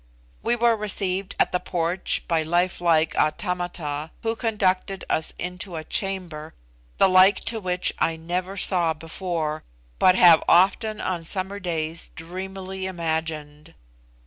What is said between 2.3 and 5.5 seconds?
life like automata, who conducted us